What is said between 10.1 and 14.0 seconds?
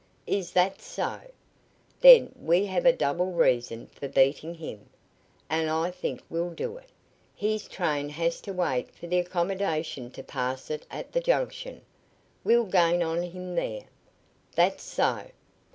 to pass it at the junction. We'll gain on him there."